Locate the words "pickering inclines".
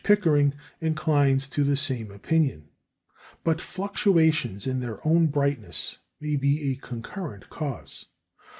0.03-1.47